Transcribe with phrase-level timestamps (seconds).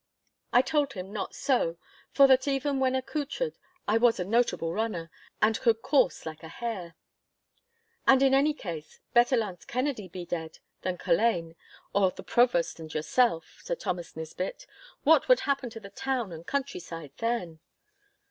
[0.51, 1.77] I told him not so,
[2.11, 5.11] for that even when accoutred I was a notable runner,
[5.43, 6.95] and could course like a hare.
[8.07, 11.55] 'And in any case, better Launce Kennedy be dead than Culzean,
[11.93, 14.65] or the Provost and yourself, Sir Thomas Nisbett.
[15.03, 17.59] What would happen to the town and countryside then?